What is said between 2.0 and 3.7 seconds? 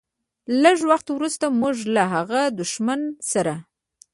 هغه دښمن سره.